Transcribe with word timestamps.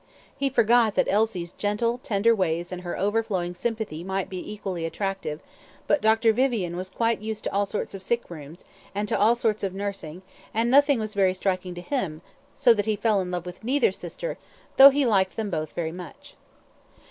He 0.35 0.49
forgot 0.49 0.95
that 0.95 1.05
Elsie's 1.07 1.51
gentle 1.51 1.99
tender 1.99 2.33
ways 2.33 2.71
and 2.71 2.81
her 2.81 2.97
overflowing 2.97 3.53
sympathy 3.53 4.03
might 4.03 4.29
be 4.29 4.51
equally 4.51 4.83
attractive, 4.83 5.41
but 5.85 6.01
Dr. 6.01 6.33
Vivian 6.33 6.75
was 6.75 6.89
quite 6.89 7.21
used 7.21 7.43
to 7.43 7.53
all 7.53 7.67
sorts 7.67 7.93
of 7.93 8.01
sick 8.01 8.27
rooms, 8.31 8.65
and 8.95 9.07
to 9.07 9.19
all 9.19 9.35
sorts 9.35 9.63
of 9.63 9.75
nursing, 9.75 10.23
and 10.55 10.71
nothing 10.71 10.99
was 10.99 11.13
very 11.13 11.35
striking 11.35 11.75
to 11.75 11.81
him, 11.81 12.23
so 12.51 12.73
that 12.73 12.87
he 12.87 12.95
fell 12.95 13.21
in 13.21 13.29
love 13.29 13.45
with 13.45 13.63
neither 13.63 13.91
sister, 13.91 14.39
though 14.77 14.89
he 14.89 15.05
liked 15.05 15.35
them 15.35 15.51
both 15.51 15.73
very 15.73 15.91
much. 15.91 16.33